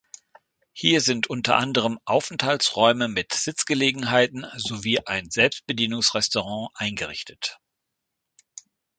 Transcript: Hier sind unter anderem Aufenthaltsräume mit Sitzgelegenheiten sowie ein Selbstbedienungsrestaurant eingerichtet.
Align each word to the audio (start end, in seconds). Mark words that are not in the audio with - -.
Hier 0.71 0.99
sind 0.99 1.29
unter 1.29 1.57
anderem 1.57 1.99
Aufenthaltsräume 2.05 3.07
mit 3.07 3.35
Sitzgelegenheiten 3.35 4.47
sowie 4.57 4.97
ein 5.05 5.29
Selbstbedienungsrestaurant 5.29 6.71
eingerichtet. 6.73 7.59